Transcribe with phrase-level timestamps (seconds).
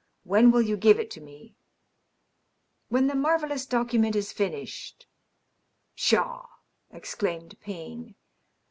[0.00, 1.56] *^ When will you give it to me
[2.88, 5.06] ?""When the marvellous document is finished.""
[5.94, 6.46] Pshaw!"
[6.90, 8.14] exclaimed Payne.